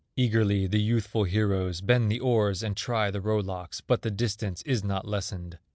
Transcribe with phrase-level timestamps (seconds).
[0.15, 4.63] Eagerly the youthful heroes Bend the oars and try the row locks, But the distance
[4.63, 5.59] is not lessened.